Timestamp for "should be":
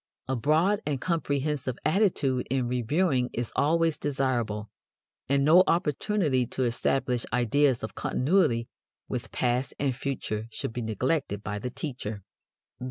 10.49-10.81